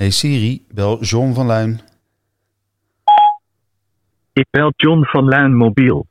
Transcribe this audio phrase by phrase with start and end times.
[0.00, 1.80] Hey Siri, bel John van Luin.
[4.32, 6.06] Ik bel John van Luin mobiel.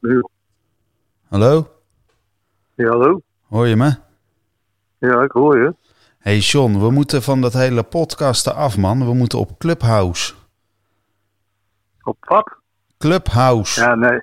[0.00, 0.24] Nu.
[1.28, 1.68] Hallo?
[2.74, 3.20] Ja, hallo?
[3.48, 3.94] Hoor je me?
[4.98, 5.74] Ja, ik hoor je.
[6.18, 9.06] Hey John, we moeten van dat hele podcasten af, man.
[9.06, 10.34] We moeten op Clubhouse.
[12.02, 12.56] Op wat?
[12.98, 13.80] Clubhouse.
[13.80, 14.20] Ja, nee.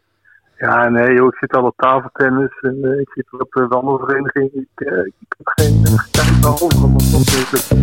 [0.60, 4.52] Ja, nee, joh, ik zit al op tafeltennis en eh, ik zit op de wandelvereniging.
[4.54, 7.76] Ik, eh, ik heb geen uh, tijd over om op deze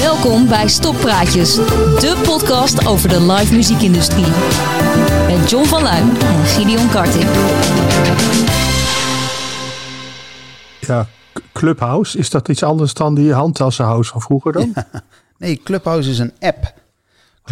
[0.00, 4.26] Welkom bij Stoppraatjes, de podcast over de live muziekindustrie.
[5.26, 7.28] Met John van Luijn en Gideon Karting.
[10.80, 11.06] Ja,
[11.52, 14.72] Clubhouse, is dat iets anders dan die handtassenhouse van vroeger dan?
[15.38, 16.72] Nee, Clubhouse is een app.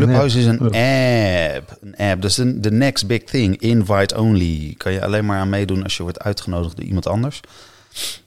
[0.04, 1.78] Clubhouse is een app.
[1.80, 2.22] Een app.
[2.22, 3.60] Dat is de, next big thing.
[3.60, 4.74] Invite only.
[4.76, 7.40] Kan je alleen maar aan meedoen als je wordt uitgenodigd door iemand anders.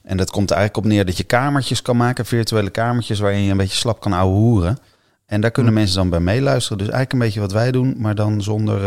[0.04, 2.26] En dat komt er eigenlijk op neer dat je kamertjes kan maken.
[2.26, 4.78] Virtuele kamertjes waarin je een beetje slap kan ouwehoeren.
[5.26, 6.78] En daar kunnen mensen dan bij meeluisteren.
[6.78, 8.86] Dus eigenlijk een beetje wat wij doen, maar dan zonder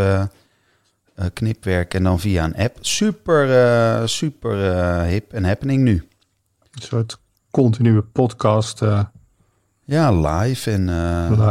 [1.15, 2.77] eh, knipwerk en dan via een app.
[2.81, 4.57] Super, eh, super
[5.03, 6.09] hip en happening nu.
[6.71, 7.19] Een soort
[7.51, 8.81] continue podcast
[9.85, 10.85] Ja, live en...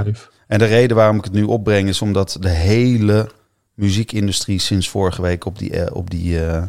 [0.04, 0.32] live.
[0.48, 3.30] En de reden waarom ik het nu opbreng is omdat de hele
[3.74, 6.64] muziekindustrie sinds vorige week op die, eh, op die, eh,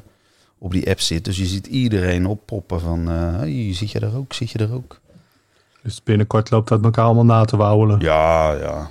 [0.59, 1.25] op die app zit.
[1.25, 5.01] Dus je ziet iedereen oppoppen van, hey, zit je er ook, zit je er ook?
[5.83, 8.01] Dus binnenkort loopt dat elkaar allemaal na te wauwelen.
[8.01, 8.91] Ja, ja.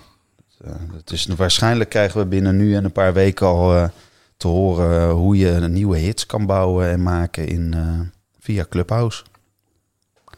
[0.94, 3.90] Het, is, waarschijnlijk krijgen we binnen nu en een paar weken al
[4.38, 7.76] te horen hoe je nieuwe hits kan bouwen en maken in,
[8.40, 9.24] via Clubhouse.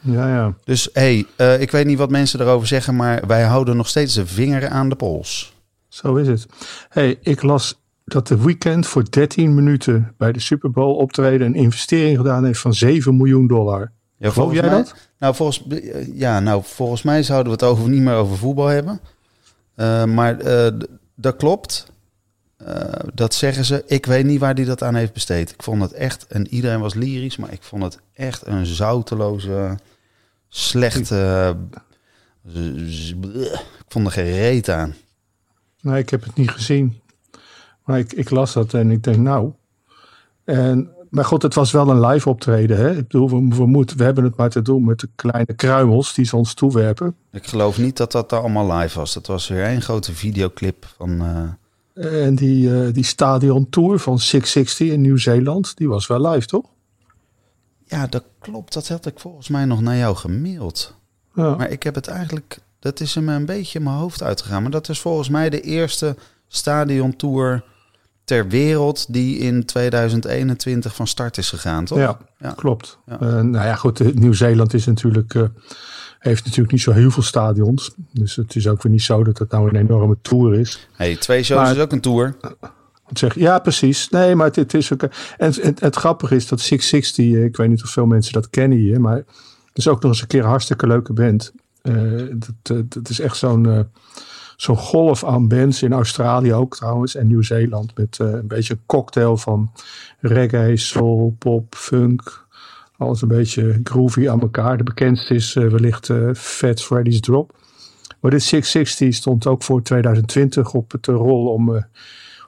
[0.05, 0.53] Ja, ja.
[0.63, 4.13] Dus hey, eh, ik weet niet wat mensen erover zeggen, maar wij houden nog steeds
[4.13, 5.53] de vinger aan de pols.
[5.87, 6.45] Zo is het.
[6.89, 11.55] hey, ik las dat de weekend voor 13 minuten bij de Super Bowl optreden een
[11.55, 13.91] investering gedaan heeft van 7 miljoen dollar.
[14.17, 14.95] Ja, Geloof jij mij, dat?
[15.19, 15.63] Nou volgens,
[16.13, 18.99] ja, nou, volgens mij zouden we het over, niet meer over voetbal hebben.
[19.75, 20.73] Eh, maar eh,
[21.15, 21.91] dat klopt.
[22.57, 23.83] Eh, dat zeggen ze.
[23.87, 25.51] Ik weet niet waar hij dat aan heeft besteed.
[25.51, 29.77] Ik vond het echt, en iedereen was lyrisch, maar ik vond het echt een zouteloze,
[32.87, 33.43] z- bleh.
[33.53, 34.93] ik vond er geen reet aan.
[35.81, 36.99] Nee, ik heb het niet gezien.
[37.85, 39.51] Maar ik, ik las dat en ik denk, nou.
[40.43, 42.77] En, maar goed, het was wel een live optreden.
[42.77, 42.89] Hè?
[42.91, 46.13] Ik bedoel, we, we, moeten, we hebben het maar te doen met de kleine kruimels
[46.13, 47.15] die ze ons toewerpen.
[47.31, 49.13] Ik geloof niet dat dat allemaal live was.
[49.13, 51.21] Dat was weer één grote videoclip van...
[51.93, 56.47] eh, En die, eh, die stadion tour van 660 in Nieuw-Zeeland, die was wel live,
[56.47, 56.65] toch?
[57.85, 58.73] Ja, dat klopt.
[58.73, 60.95] Dat had ik volgens mij nog naar jou gemaild.
[61.33, 61.55] Ja.
[61.55, 62.57] Maar ik heb het eigenlijk...
[62.79, 64.61] Dat is me een beetje in mijn hoofd uitgegaan.
[64.61, 66.15] Maar dat is volgens mij de eerste
[66.47, 67.63] stadiontour
[68.23, 69.13] ter wereld...
[69.13, 71.97] die in 2021 van start is gegaan, toch?
[71.97, 72.51] Ja, Ja.
[72.55, 72.97] klopt.
[73.05, 73.13] Ja.
[73.19, 75.43] Eh, nou ja, goed, eh, Nieuw-Zeeland is natuurlijk, eh,
[76.19, 77.91] heeft natuurlijk niet zo heel veel stadions.
[78.11, 80.87] Dus het is ook weer niet zo dat het nou een enorme tour is.
[80.93, 82.35] Hey, twee shows Maar- is ook een tour.
[83.13, 84.09] Zeg, ja, precies.
[84.09, 85.01] Nee, maar het, is ook.
[85.37, 88.77] En het, grappige is dat 660, eh, ik weet niet of veel mensen dat kennen
[88.77, 89.25] hier, maar het
[89.73, 91.53] is ook nog eens een keer een hartstikke leuke band.
[91.81, 91.93] Eh,
[92.33, 93.87] dat, eh, dat is echt zo'n
[94.55, 99.37] zo'n golf aan bands in Australië ook trouwens en Nieuw-Zeeland met een beetje een cocktail
[99.37, 99.71] van
[100.19, 102.45] reggae, soul, pop, funk.
[102.97, 104.77] Alles een beetje groovy aan elkaar.
[104.77, 107.57] De bekendste is wellicht Fats Freddy's Drop.
[108.19, 111.85] Maar dit 660 stond ook voor 2020 op het rol om,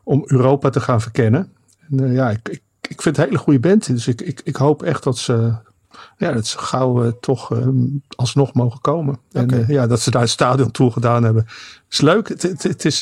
[0.07, 1.51] om Europa te gaan verkennen.
[1.89, 3.87] En, eh, ja, ik, ik, ik vind het een hele goede band.
[3.87, 5.53] Dus ik, ik, ik hoop echt dat ze,
[6.17, 7.67] ja, dat ze gauw eh, toch eh,
[8.15, 9.19] alsnog mogen komen.
[9.31, 11.45] En eh, ja, dat ze daar een stadion toe gedaan hebben.
[11.89, 12.27] Is leuk.
[12.27, 13.01] Het, het, het is,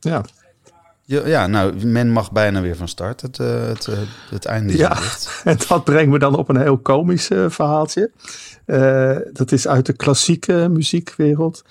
[0.00, 0.24] ja,
[1.04, 3.20] Ja, nou, men mag bijna weer van start.
[3.20, 3.88] Het, het,
[4.30, 4.98] het einde is Ja.
[5.50, 8.10] En dat brengt me dan op een heel komisch verhaaltje.
[9.32, 11.64] Dat is uit de klassieke muziekwereld.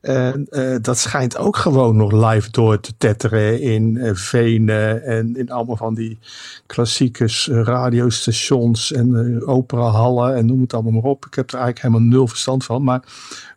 [0.00, 5.36] En eh, dat schijnt ook gewoon nog live door te tetteren in eh, Venen en
[5.36, 6.18] in allemaal van die
[6.66, 11.26] klassieke s- radiostations en eh, operahallen en noem het allemaal maar op.
[11.26, 12.84] Ik heb er eigenlijk helemaal nul verstand van.
[12.84, 13.02] Maar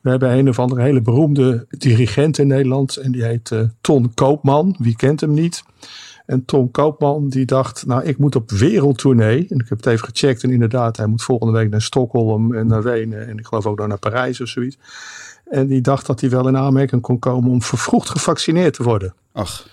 [0.01, 4.13] we hebben een of andere hele beroemde dirigent in Nederland en die heet eh, Ton
[4.13, 4.75] Koopman.
[4.79, 5.63] Wie kent hem niet?
[6.25, 9.45] En Tom Koopman die dacht, nou ik moet op wereldtournee.
[9.49, 12.67] En ik heb het even gecheckt en inderdaad, hij moet volgende week naar Stockholm en
[12.67, 13.27] naar Wenen.
[13.27, 14.77] En ik geloof ook nog naar Parijs of zoiets.
[15.49, 19.13] En die dacht dat hij wel in aanmerking kon komen om vervroegd gevaccineerd te worden.
[19.31, 19.67] Ach,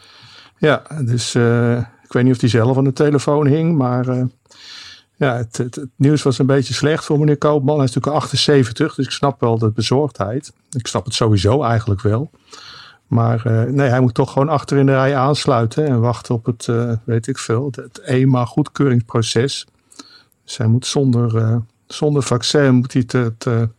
[0.58, 4.24] Ja, dus eh, ik weet niet of hij zelf aan de telefoon hing, maar eh,
[5.16, 7.76] ja, het, het, het nieuws was een beetje slecht voor meneer Koopman.
[7.76, 10.52] Hij is natuurlijk 78, dus ik snap wel de bezorgdheid.
[10.70, 12.30] Ik snap het sowieso eigenlijk wel.
[13.06, 16.44] Maar eh, nee, hij moet toch gewoon achter in de rij aansluiten en wachten op
[16.44, 16.68] het,
[17.04, 19.66] weet ik veel, het EMA goedkeuringsproces.
[20.44, 23.70] Dus hij moet zonder, zonder vaccin moet hij het, het,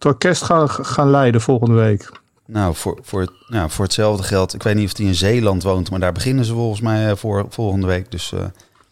[0.00, 2.10] het orkest gaan, gaan leiden volgende week.
[2.46, 4.54] Nou, voor, voor, nou, voor hetzelfde geld.
[4.54, 7.16] Ik weet niet of hij in Zeeland woont, maar daar beginnen ze volgens mij eh,
[7.16, 8.10] voor volgende week.
[8.10, 8.40] Dus eh,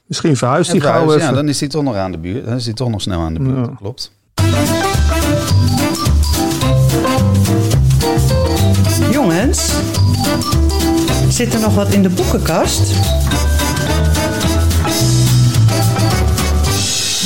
[0.06, 1.18] Misschien verhuist hij gauw even.
[1.26, 2.44] ja, dan is hij toch nog aan de buurt.
[2.44, 3.66] Dan is hij toch nog snel aan de buurt.
[3.66, 3.74] Ja.
[3.78, 4.12] Klopt.
[9.10, 9.72] Jongens,
[11.28, 12.92] zit er nog wat in de boekenkast?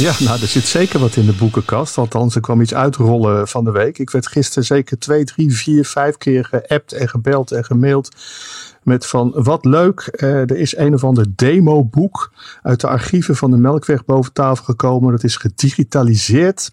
[0.02, 1.98] Ja, nou, er zit zeker wat in de boekenkast.
[1.98, 3.98] Althans, er kwam iets uitrollen van de week.
[3.98, 8.08] Ik werd gisteren zeker twee, drie, vier, vijf keer geappt en gebeld en gemaild.
[8.82, 12.32] Met van, wat leuk, eh, er is een of ander demoboek
[12.62, 15.12] uit de archieven van de Melkweg boven tafel gekomen.
[15.12, 16.72] Dat is gedigitaliseerd.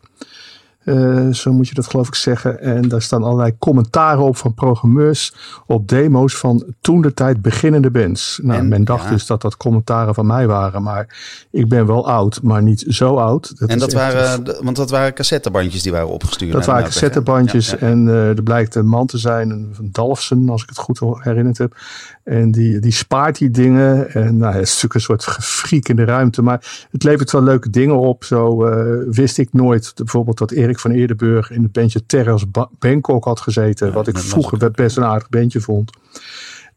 [0.90, 2.62] Eh, zo moet je dat geloof ik zeggen.
[2.62, 5.34] En daar staan allerlei commentaren op van programmeurs
[5.66, 8.40] op demo's van toen de tijd beginnende bands.
[8.44, 9.10] Nou, En, men dacht ja.
[9.10, 10.84] dus dat dat commentaren van mij waren.
[10.84, 11.18] Maar
[11.52, 13.54] ik ben wel oud, maar niet zo oud.
[13.58, 16.52] en is dat waren, de- want dat waren cassettebandjes die waren opgestuurd.
[16.52, 17.88] dat waren cassettebandjes Ja, ja.
[17.88, 21.00] en eh, er blijkt een man te zijn, een van Dalfsen, als ik het goed
[21.00, 21.76] herinnerd heb.
[22.24, 24.12] En die, die spaart die dingen.
[24.14, 26.42] En nou, het is natuurlijk een soort gefriek in de ruimte.
[26.42, 28.24] Maar het levert wel leuke dingen op.
[28.24, 32.70] Zo eh, wist ik nooit bijvoorbeeld dat Erik van Eerdenburg in het bandje Terras Ba-
[32.80, 33.94] Bangkok had gezeten.
[33.94, 35.92] wat ik vroeger best een aardig bandje vond.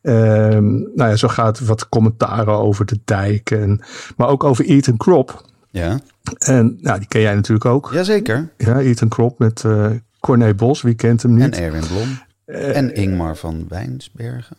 [0.02, 3.50] Ehm, nou ja, zo gaat wat commentaren over de dijk.
[3.50, 3.80] En,
[4.16, 5.44] maar ook over Ethan Crop.
[5.70, 6.00] Ja,
[6.38, 7.90] En nou, die ken jij natuurlijk ook.
[7.92, 8.48] jazeker.
[8.56, 9.90] Ja, Ethan Crop met eh
[10.20, 11.56] Corné Bos, wie kent hem En niet?
[11.58, 12.08] Erwin Blom.
[12.44, 14.56] Eh, en Ingmar van Wijnsbergen.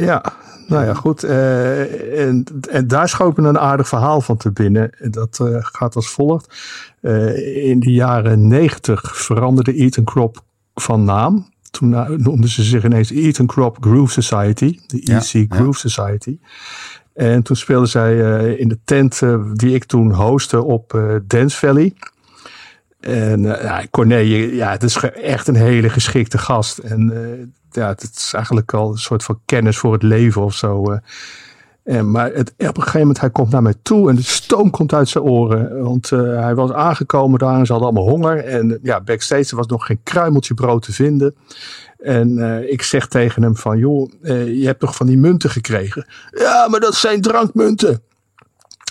[0.00, 0.22] Ja,
[0.66, 1.24] nou ja, goed.
[1.24, 4.90] eh, en, en daar schoot me een aardig verhaal van te binnen.
[4.98, 6.54] En Dat eh, gaat als volgt.
[7.00, 10.44] Eh, in de jaren negentig veranderde Ethan Crop
[10.74, 11.50] van naam.
[11.70, 11.88] Toen
[12.22, 14.78] noemden ze zich ineens Ethan Crop Groove Society.
[14.86, 15.56] De EC ja.
[15.56, 16.38] Groove Society.
[17.14, 19.20] En toen speelden zij in de tent
[19.52, 21.94] die ik toen hostte op Dance Valley.
[23.02, 26.78] En eh, ja, Corné, ja, het is echt een hele geschikte gast.
[26.78, 30.92] En ja, het is eigenlijk al een soort van kennis voor het leven of zo.
[30.92, 30.98] eh.
[31.84, 34.70] En, maar het, op een gegeven moment, hij komt naar mij toe en de stoom
[34.70, 35.82] komt uit zijn oren.
[35.82, 38.44] Want eh, hij was aangekomen daar en ze hadden allemaal honger.
[38.44, 41.34] En ja, backstage er was nog geen kruimeltje brood te vinden.
[41.98, 46.06] En eh, ik zeg tegen hem van, joh, je hebt toch van die munten gekregen?
[46.30, 48.02] Ja, maar dat zijn drankmunten.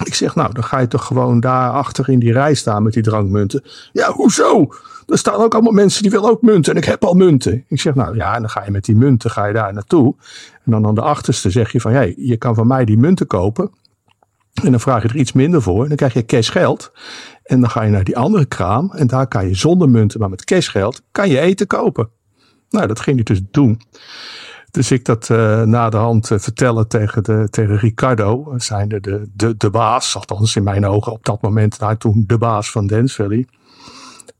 [0.04, 2.94] Ik zeg, nou, dan ga je toch gewoon daar achter in die rij staan met
[2.94, 3.64] die drankmunten.
[3.92, 4.74] Ja, hoezo?
[5.08, 7.66] Er staan ook allemaal mensen die willen ook munten en ik heb al munten.
[7.68, 10.16] Ik zeg, nou ja, en dan ga je met die munten ga je daar naartoe.
[10.66, 13.28] En dan aan de achterste zeg je van, hey, je kan van mij die munten
[13.28, 13.72] kopen.
[14.64, 15.82] En dan vraag je er iets minder voor.
[15.82, 16.92] En dan krijg je cashgeld.
[17.44, 18.92] En dan ga je naar die andere kraam.
[18.92, 22.10] En daar kan je zonder munten, maar met cashgeld, kan je eten kopen.
[22.70, 23.82] Nou, dat ging hij dus doen.
[24.72, 29.30] Dus ik dat eh na de hand eh, vertellen tegen, de, tegen Ricardo, zijnde de,
[29.34, 32.88] de, de baas, althans in mijn ogen op dat moment, nou, toen de baas van
[32.88, 33.48] Dance Valley.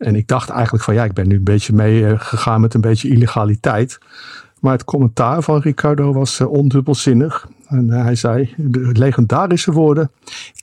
[0.02, 2.74] En ik dacht eigenlijk van ja, ik ben nu een beetje mee eh, gegaan met
[2.74, 4.00] een beetje illegaliteit.
[4.60, 7.48] Maar het commentaar van Ricardo was eh, ondubbelzinnig.
[7.68, 10.12] En eh, hij zei de legendarische woorden: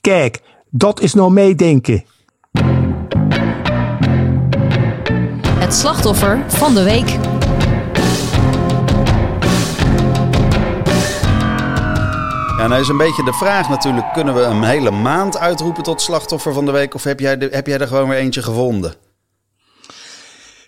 [0.00, 2.04] Kijk, dat is nou meedenken.
[5.58, 7.37] Het slachtoffer van de week.
[12.58, 14.12] Ja, nou is een beetje de vraag natuurlijk.
[14.12, 16.94] Kunnen we een hele maand uitroepen tot slachtoffer van de week?
[16.94, 18.94] Of heb jij, de, heb jij er gewoon weer eentje gevonden?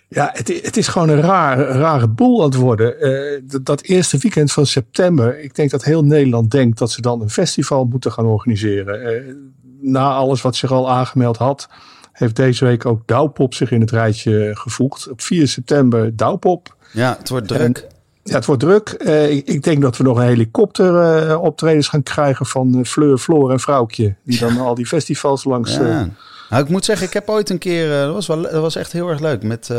[0.07, 2.99] Ja, het, het is gewoon een raar, rare boel aan het worden.
[2.99, 7.01] Eh, dat, dat eerste weekend van september, ik denk dat heel Nederland denkt dat ze
[7.01, 9.03] dan een festival moeten gaan organiseren.
[9.03, 9.33] Eh,
[9.81, 11.69] na alles wat zich al aangemeld had,
[12.11, 15.09] heeft deze week ook Douwpop zich in het rijtje gevoegd.
[15.09, 16.75] Op 4 september Douwpop.
[16.93, 17.87] Ja, het wordt druk.
[18.23, 18.89] Ja, het wordt druk.
[18.89, 20.99] Eh, ik, ik denk dat we nog een helikopter
[21.29, 24.15] eh, optredens gaan krijgen van eh, Fleur, Floor en Vrouwtje.
[24.23, 25.75] Die dan al die festivals langs...
[25.75, 26.09] Ja.
[26.49, 28.91] Nou, ik moet zeggen, ik heb ooit een keer, dat was, wel, dat was echt
[28.91, 29.43] heel erg leuk.
[29.43, 29.69] Met,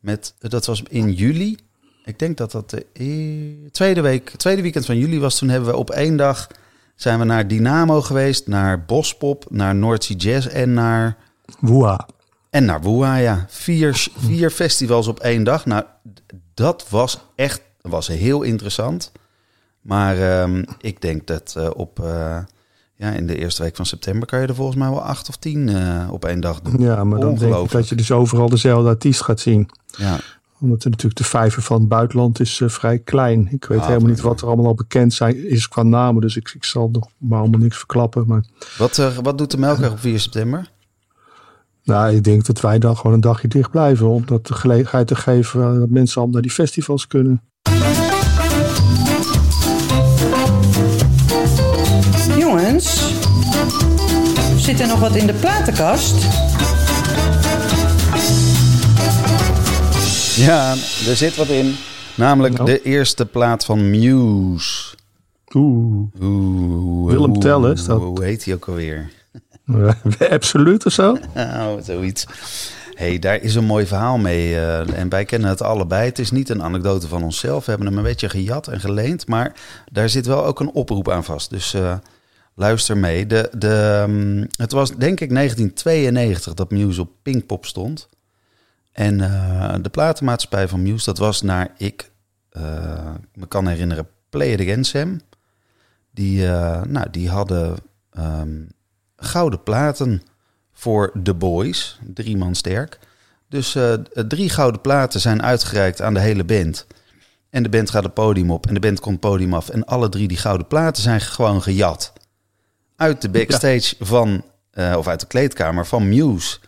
[0.00, 1.56] met, dat was in juli.
[2.04, 5.38] Ik denk dat dat de e- tweede week, tweede weekend van juli was.
[5.38, 6.46] Toen hebben we op één dag
[6.94, 11.16] zijn we naar Dynamo geweest, naar Bospop, naar North Sea Jazz en naar,
[11.60, 12.08] woeha.
[12.50, 13.16] en naar Woeha.
[13.16, 15.66] Ja, vier, vier festivals op één dag.
[15.66, 15.84] Nou,
[16.56, 19.12] dat was echt, was heel interessant.
[19.80, 22.38] Maar ehm, ik denk dat eh, op, eh,
[22.94, 25.36] ja, in de eerste week van september kan je er volgens mij wel acht of
[25.36, 26.80] tien eh, op één dag doen.
[26.80, 29.70] Ja, maar dan denk ik dat je dus overal dezelfde artiest gaat zien.
[29.86, 30.18] Ja.
[30.60, 33.48] Omdat er natuurlijk de vijver van het buitenland is vrij klein.
[33.50, 36.20] Ik weet Ah, helemaal niet wat er allemaal al bekend zijn, is qua namen.
[36.20, 38.24] Dus ik, ik zal nog maar allemaal niks verklappen.
[38.26, 38.44] Maar
[38.78, 40.70] Wat, wat doet de Melkweg op 4 september?
[41.86, 44.06] Nou, ik denk dat wij dan gewoon een dagje dicht blijven.
[44.08, 47.40] Om dat de gelegenheid te geven eh, dat mensen allemaal naar die festivals kunnen.
[52.38, 53.14] Jongens,
[54.56, 56.14] zit er nog wat in de platenkast?
[60.36, 60.70] Ja,
[61.08, 61.74] er zit wat in.
[62.14, 62.66] Namelijk Nou.
[62.66, 64.94] de eerste plaat van Muse.
[65.54, 68.00] Oeh, Oeh, Willem Tell, is dat?
[68.00, 69.10] Hoe heet hij ook alweer?
[70.30, 71.18] absoluut of zo?
[71.34, 72.26] Nou, zoiets.
[72.94, 74.54] hey, daar is een mooi verhaal mee.
[74.54, 76.08] eh, en wij kennen het allebei.
[76.08, 77.64] Het is niet een anekdote van onszelf.
[77.64, 79.26] We hebben hem een beetje gejat en geleend.
[79.26, 79.54] Maar
[79.92, 81.50] daar zit wel ook een oproep aan vast.
[81.50, 81.96] Dus eh,
[82.54, 83.26] luister mee.
[83.26, 88.08] De, de, mm, het was denk ik 1992 dat Muse op Pinkpop stond.
[88.92, 92.14] En eh, de platenmaatschappij van Muse, dat was naar ik
[93.34, 95.20] me kan herinneren, Play It Again Sam.
[96.10, 96.46] Die,
[96.86, 97.76] nou, die hadden
[98.12, 98.62] ehm,
[99.16, 100.22] gouden platen
[100.72, 102.98] voor The Boys, drie man sterk.
[103.48, 106.86] Dus eh, drie gouden platen zijn uitgereikt aan de hele band.
[107.50, 109.68] En de band gaat het podium op en de band komt het podium af.
[109.68, 112.12] En alle drie die gouden platen zijn gewoon gejat.
[112.96, 116.58] Uit de backstage van, eh, of uit de kleedkamer van Muse.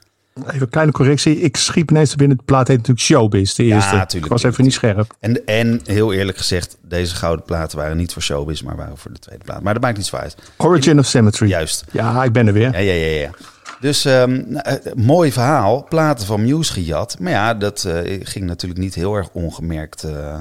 [0.46, 1.40] Even een kleine correctie.
[1.40, 2.36] Ik schiep ineens binnen.
[2.36, 3.90] De plaat heet natuurlijk Showbiz, de Ja, eerste.
[3.90, 5.14] tuurlijk, ik was tuurlijk, even niet scherp.
[5.20, 9.12] En, en heel eerlijk gezegd, deze gouden platen waren niet voor showbiz, maar waren voor
[9.12, 9.62] de tweede plaat.
[9.62, 10.36] Maar dat maakt niet zo uit.
[10.56, 11.48] Origin of Symmetry.
[11.48, 11.84] Juist.
[11.92, 12.72] Ja, ik ben er weer.
[12.72, 13.20] Ja, ja, ja.
[13.20, 13.30] ja.
[13.80, 17.18] Dus nou, eh, mooi verhaal, platen van Muse gejat.
[17.18, 20.38] Maar ja, dat eh, ging natuurlijk niet heel erg ongemerkt eh,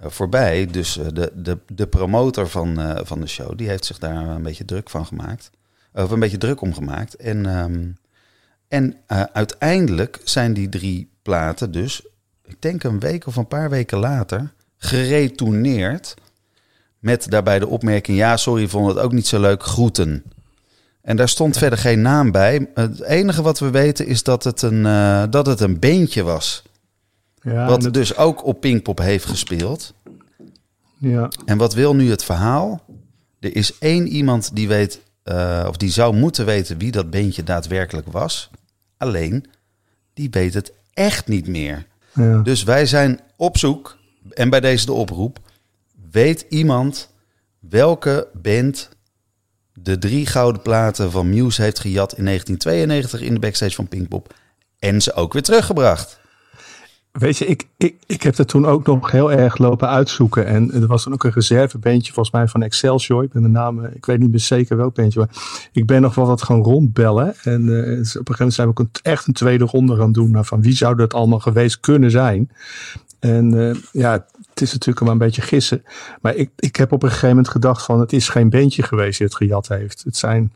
[0.00, 0.66] voorbij.
[0.66, 4.64] Dus de, de, de promotor van, van de show, die heeft zich daar een beetje
[4.64, 5.50] druk van gemaakt.
[5.94, 7.14] Of een beetje druk om gemaakt.
[7.14, 7.80] En, ehm,
[8.70, 12.06] en eh, uiteindelijk zijn die drie platen dus,
[12.44, 16.14] ik denk een week of een paar weken later, geretourneerd.
[16.98, 20.22] Met daarbij de opmerking, ja, sorry, vond het ook niet zo leuk, groeten.
[21.02, 22.70] En daar stond verder geen naam bij.
[22.74, 26.62] Het enige wat we weten is dat het een, eh, dat het een beentje was.
[27.42, 29.94] Ja, wat het- dus ook op Pinkpop heeft gespeeld.
[30.98, 31.28] ja.
[31.44, 32.82] En wat wil nu het verhaal?
[33.40, 37.42] Er is één iemand die weet, eh, of die zou moeten weten wie dat beentje
[37.42, 38.50] daadwerkelijk was.
[39.00, 39.44] Alleen,
[40.14, 41.86] die weet het echt niet meer.
[42.14, 42.38] ja.
[42.42, 43.98] Dus wij zijn op zoek,
[44.30, 45.38] en bij deze de oproep,
[46.10, 47.10] weet iemand
[47.58, 48.88] welke band
[49.72, 54.34] de drie gouden platen van Muse heeft gejat in 1992 in de backstage van Pinkpop
[54.78, 56.19] en ze ook weer teruggebracht?
[57.12, 60.46] Weet je, ik, ik, ik heb er toen ook nog heel erg lopen uitzoeken.
[60.46, 63.22] En er was dan ook een reservebeentje volgens mij van Excelsior.
[63.22, 65.18] Ik ben de naam, eh, ik weet niet meer zeker welk beentje.
[65.18, 65.28] Maar
[65.72, 67.34] ik ben nog wel wat gaan rondbellen.
[67.42, 70.12] En eh, op een gegeven moment zijn we ook een, echt een tweede ronde gaan
[70.12, 70.30] doen.
[70.30, 72.50] Nou, van wie zou dat allemaal geweest kunnen zijn?
[73.20, 74.12] En eh, ja,
[74.48, 75.82] het is natuurlijk maar een beetje gissen.
[76.20, 79.18] Maar ik, ik heb op een gegeven moment gedacht van het is geen beentje geweest
[79.18, 80.02] die het gejat heeft.
[80.04, 80.52] Het zijn,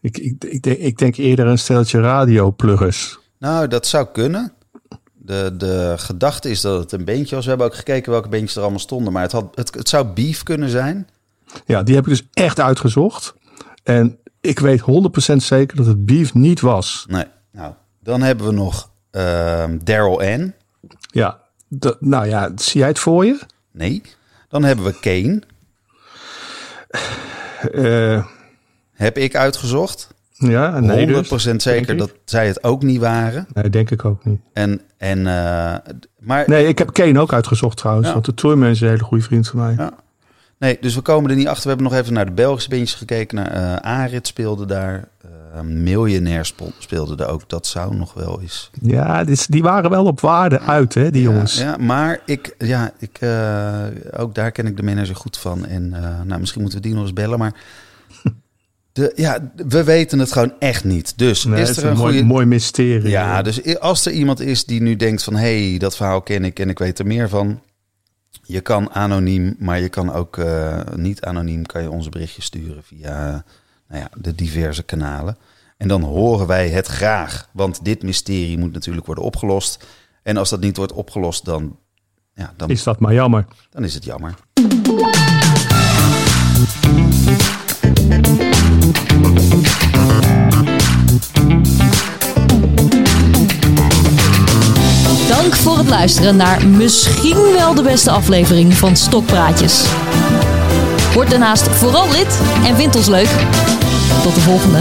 [0.00, 3.18] ik, ik, ik, denk, ik denk eerder een steltje radiopluggers.
[3.38, 4.52] Nou, dat zou kunnen.
[5.28, 7.44] De, de gedachte is dat het een beentje was.
[7.44, 9.12] We hebben ook gekeken welke beentjes er allemaal stonden.
[9.12, 11.08] Maar het, had, het, het zou beef kunnen zijn.
[11.66, 13.34] Ja, die heb ik dus echt uitgezocht.
[13.82, 14.84] En ik weet 100%
[15.36, 17.04] zeker dat het beef niet was.
[17.08, 17.24] Nee.
[17.52, 20.54] Nou, dan hebben we nog ehm Daryl Ann.
[21.10, 21.40] Ja,
[22.00, 23.40] nou ja, zie jij het voor je?
[23.72, 24.02] Nee.
[24.48, 25.42] Dan hebben we Kane.
[27.72, 28.26] Eh,
[28.92, 30.08] Heb ik uitgezocht.
[30.38, 33.46] Ja, nee, 100% dus, zeker dat zij het ook niet waren.
[33.52, 34.40] Nee, denk ik ook niet.
[34.52, 35.74] En, en, eh,
[36.18, 38.06] maar Nee, ik heb Kane ook uitgezocht trouwens.
[38.06, 38.12] Ja.
[38.12, 39.74] Want de tourman is een hele goede vriend van mij.
[39.76, 39.90] Ja.
[40.58, 41.62] Nee, dus we komen er niet achter.
[41.62, 43.36] We hebben nog even naar de Belgische beentjes gekeken.
[43.36, 45.08] Naar eh Arit speelde daar.
[45.22, 47.48] eh Miljonair speelde er ook.
[47.48, 48.70] Dat zou nog wel eens.
[48.82, 51.58] Ja, is- die waren wel op waarde uit, hè, die jongens.
[51.58, 53.18] Ja, maar ik, ja, ik,
[54.16, 55.66] ook daar ken ik de manager goed van.
[55.66, 55.88] En
[56.26, 57.38] nou, misschien moeten we die nog eens bellen.
[57.38, 57.52] Maar
[58.98, 61.18] de, ja, we weten het gewoon echt niet.
[61.18, 62.26] Dus Nee, is er een een mooi, goede...
[62.26, 63.08] mooi mysterie.
[63.08, 65.34] Ja, dus als er iemand is die nu denkt van...
[65.34, 67.60] hé, hey, dat verhaal ken ik en ik weet er meer van...
[68.42, 71.66] Je kan anoniem, maar je kan ook eh, niet anoniem...
[71.66, 73.44] kan je onze berichtjes sturen via
[73.88, 75.36] nou ja, de diverse kanalen.
[75.76, 77.48] En dan horen wij het graag.
[77.52, 79.86] Want dit mysterie moet natuurlijk worden opgelost.
[80.22, 81.76] En als dat niet wordt opgelost, dan,
[82.34, 83.46] ja, dan, Is dat maar jammer.
[83.70, 84.34] dan is het jammer.
[95.88, 99.86] Het luisteren naar misschien wel de beste aflevering van Stokpraatjes.
[101.14, 103.28] Word daarnaast vooral lid en vind ons leuk.
[104.22, 104.78] Tot de volgende.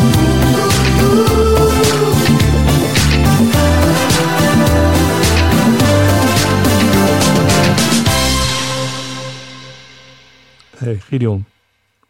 [10.77, 11.45] hey, Gideon,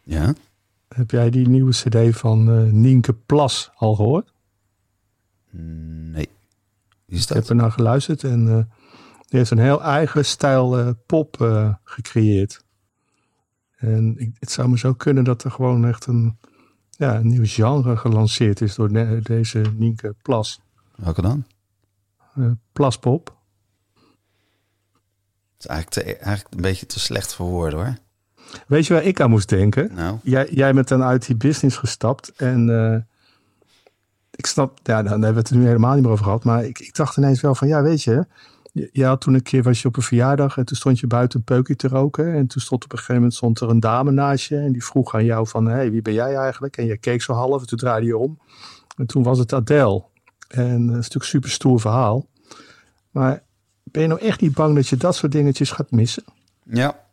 [0.02, 0.34] Ja?
[0.88, 4.32] heb jij die nieuwe cd van eh, Nienke Plas al gehoord?
[5.50, 6.28] Nee.
[7.08, 8.56] Wie is Ik heb er naar geluisterd en eh,
[9.26, 12.64] Die heeft een heel eigen stijl eh, pop eh, gecreëerd.
[13.76, 16.38] En ik, het zou me zo kunnen dat er gewoon echt een,
[16.90, 20.60] ja, een nieuw genre gelanceerd is door deze Nienke Plas.
[20.94, 21.44] Welke dan?
[22.72, 23.36] Plaspop.
[25.52, 27.96] Het is eigenlijk, te, eigenlijk een beetje te slecht voor woorden hoor.
[28.66, 29.94] Weet je waar ik aan moest denken?
[29.94, 32.66] Nou, Jij, jij bent dan uit die business gestapt en
[34.38, 36.78] ik snap, ja, dan hebben we het nu helemaal niet meer over gehad, maar ik,
[36.78, 38.26] ik dacht ineens wel van, ja, weet je,
[38.92, 41.44] had toen een keer, was je op een verjaardag en toen stond je buiten een
[41.44, 44.48] peukje te roken en toen stond op een gegeven moment stond er een dame naast
[44.48, 46.76] je en die vroeg aan jou van, hé, hey, wie ben jij eigenlijk?
[46.76, 48.38] En je keek zo half en toen draaide je om
[48.96, 50.04] en toen was het Adele.
[50.48, 52.26] En dat is natuurlijk een super stoer verhaal,
[53.10, 53.42] maar
[53.84, 56.24] ben je nou echt niet bang dat je dat soort dingetjes gaat missen?
[56.64, 57.06] ja.